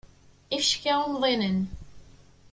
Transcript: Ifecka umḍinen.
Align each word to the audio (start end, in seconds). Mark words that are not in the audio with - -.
Ifecka 0.57 0.93
umḍinen. 1.07 1.59